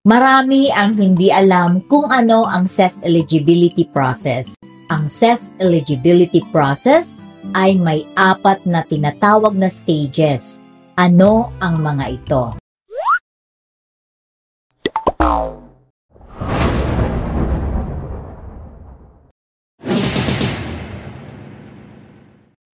[0.00, 4.56] Marami ang hindi alam kung ano ang CES eligibility process.
[4.88, 7.20] Ang CES eligibility process
[7.52, 10.56] ay may apat na tinatawag na stages.
[10.96, 12.56] Ano ang mga ito?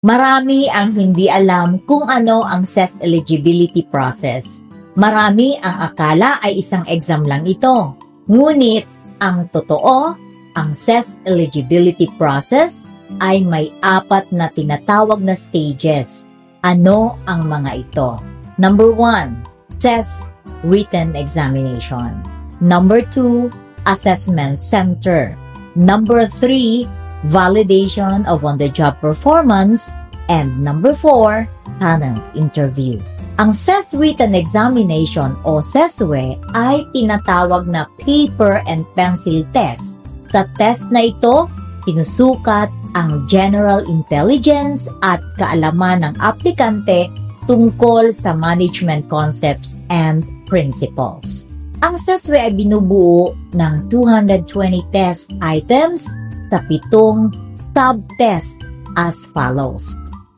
[0.06, 4.62] Marami ang hindi alam kung ano ang CES eligibility process.
[4.96, 8.00] Marami ang akala ay isang exam lang ito.
[8.32, 8.88] Ngunit,
[9.20, 10.16] ang totoo,
[10.56, 12.88] ang CES eligibility process
[13.20, 16.24] ay may apat na tinatawag na stages.
[16.64, 18.16] Ano ang mga ito?
[18.56, 20.32] Number 1, CES
[20.64, 22.24] written examination.
[22.64, 23.52] Number 2,
[23.84, 25.36] assessment center.
[25.76, 26.88] Number 3,
[27.28, 29.92] validation of on-the-job performance.
[30.26, 31.46] And number 4,
[31.78, 32.98] talent interview.
[33.36, 40.00] Ang CES written examination o CESWE ay tinatawag na paper and pencil test.
[40.32, 41.44] Sa test na ito,
[41.84, 47.12] sinusukat ang general intelligence at kaalaman ng aplikante
[47.44, 51.44] tungkol sa management concepts and principles.
[51.84, 56.08] Ang CESWE ay binubuo ng 220 test items
[56.48, 57.36] sa pitong
[57.76, 58.64] sub-test
[58.96, 59.92] as follows.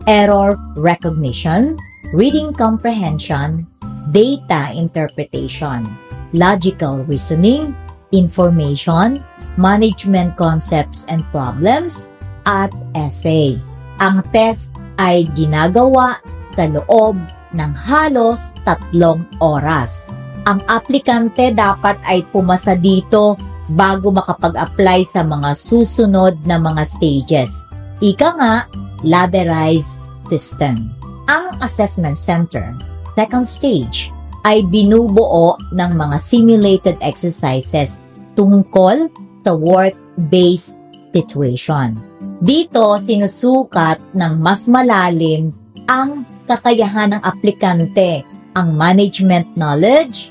[0.09, 1.77] Error recognition,
[2.17, 3.69] reading comprehension,
[4.09, 5.85] data interpretation,
[6.33, 7.77] logical reasoning,
[8.17, 9.21] information,
[9.61, 12.09] management concepts and problems,
[12.49, 13.61] at essay.
[14.01, 16.17] Ang test ay ginagawa
[16.57, 17.21] sa loob
[17.53, 20.09] ng halos tatlong oras.
[20.49, 23.37] Ang aplikante dapat ay pumasa dito
[23.77, 27.69] bago makapag-apply sa mga susunod na mga stages.
[28.01, 28.55] Ika nga,
[29.05, 30.93] ladderized system.
[31.29, 32.73] Ang assessment center,
[33.19, 34.09] second stage,
[34.47, 38.01] ay binubuo ng mga simulated exercises
[38.39, 39.11] tungkol
[39.45, 40.79] sa work-based
[41.13, 41.99] situation.
[42.39, 45.51] Dito, sinusukat ng mas malalim
[45.91, 48.23] ang kakayahan ng aplikante,
[48.55, 50.31] ang management knowledge,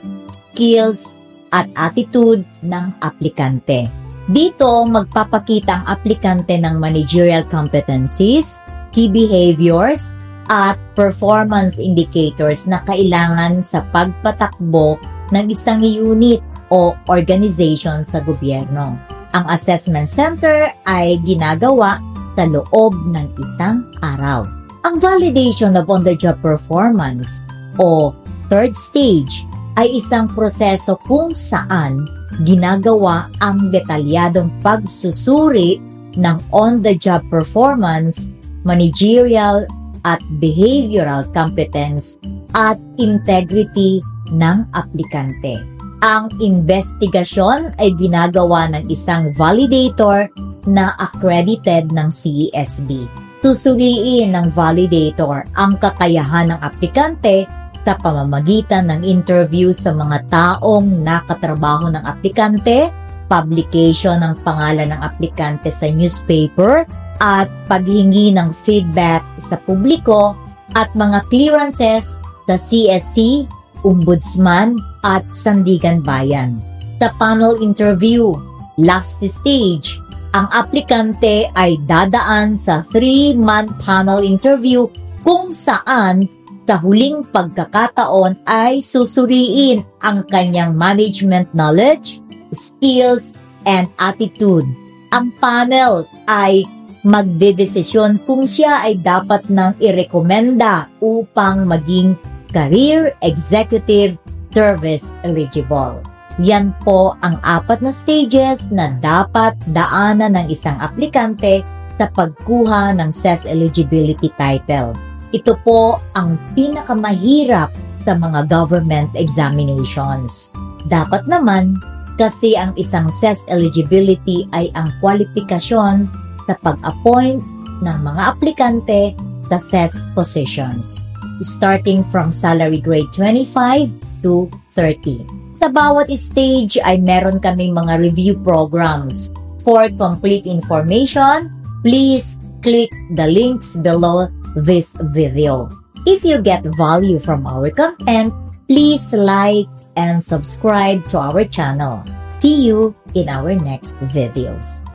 [0.53, 1.19] skills,
[1.51, 3.87] at attitude ng aplikante.
[4.27, 8.59] Dito, magpapakita ang aplikante ng managerial competencies,
[8.91, 10.11] key behaviors,
[10.51, 14.99] at performance indicators na kailangan sa pagpatakbo
[15.31, 18.99] ng isang unit o organization sa gobyerno.
[19.31, 21.99] Ang assessment center ay ginagawa
[22.35, 24.43] sa loob ng isang araw.
[24.83, 27.39] Ang validation of on-the-job performance
[27.79, 28.11] o
[28.51, 29.47] third stage
[29.79, 35.79] ay isang proseso kung saan ginagawa ang detalyadong pagsusuri
[36.17, 38.33] ng on-the-job performance,
[38.65, 39.63] managerial
[40.03, 42.17] at behavioral competence
[42.55, 44.01] at integrity
[44.31, 45.61] ng aplikante.
[46.05, 50.29] Ang investigasyon ay ginagawa ng isang validator
[50.69, 53.09] na accredited ng CESB.
[53.41, 57.47] Susuriin ng validator ang kakayahan ng aplikante
[57.87, 62.91] sa pamamagitan ng interview sa mga taong nakatrabaho ng aplikante,
[63.31, 66.83] publication ng pangalan ng aplikante sa newspaper,
[67.23, 70.35] at paghingi ng feedback sa publiko
[70.75, 73.47] at mga clearances sa CSC,
[73.87, 74.75] Ombudsman
[75.07, 76.59] at Sandigan Bayan.
[76.99, 78.35] Sa panel interview,
[78.77, 79.97] last stage,
[80.35, 84.85] ang aplikante ay dadaan sa 3-month panel interview
[85.25, 86.29] kung saan
[86.67, 92.19] sa huling pagkakataon ay susuriin ang kanyang management knowledge,
[92.51, 94.67] skills, and attitude.
[95.15, 96.67] Ang panel ay
[97.07, 102.19] magdedesisyon kung siya ay dapat nang irekomenda upang maging
[102.51, 104.19] career executive
[104.51, 106.03] service eligible.
[106.43, 111.63] Yan po ang apat na stages na dapat daanan ng isang aplikante
[111.95, 115.06] sa pagkuha ng CES eligibility title.
[115.35, 117.75] Ito po ang pinakamahirap
[118.07, 120.47] sa mga government examinations.
[120.87, 121.75] Dapat naman
[122.15, 126.07] kasi ang isang CES eligibility ay ang kwalifikasyon
[126.47, 127.43] sa pag-appoint
[127.83, 129.11] ng mga aplikante
[129.51, 131.03] sa CES positions,
[131.43, 133.91] starting from salary grade 25
[134.23, 135.27] to 30.
[135.59, 139.27] Sa bawat stage ay meron kaming mga review programs.
[139.67, 141.51] For complete information,
[141.83, 145.69] please click the links below this video.
[146.05, 148.33] If you get value from our content,
[148.67, 152.03] please like and subscribe to our channel.
[152.39, 154.85] See you in our next videos.